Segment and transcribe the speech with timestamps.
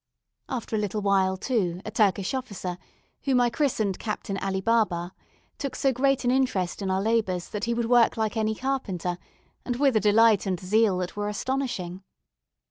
[0.49, 2.79] After a little while, too, a Turkish officer,
[3.25, 5.13] whom I christened Captain Ali Baba,
[5.59, 9.19] took so great an interest in our labours that he would work like any carpenter,
[9.63, 12.01] and with a delight and zeal that were astonishing.